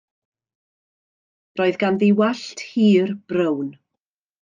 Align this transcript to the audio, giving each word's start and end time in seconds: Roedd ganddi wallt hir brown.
Roedd 1.61 1.79
ganddi 1.85 2.11
wallt 2.25 2.67
hir 2.73 3.17
brown. 3.33 3.75